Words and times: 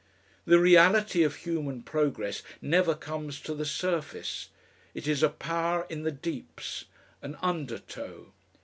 The 0.45 0.57
reality 0.57 1.21
of 1.21 1.35
human 1.35 1.83
progress 1.83 2.41
never 2.59 2.95
comes 2.95 3.39
to 3.41 3.53
the 3.53 3.67
surface, 3.67 4.49
it 4.95 5.07
is 5.07 5.21
a 5.21 5.29
power 5.29 5.85
in 5.91 6.01
the 6.01 6.11
deeps, 6.11 6.85
an 7.21 7.37
undertow. 7.43 8.33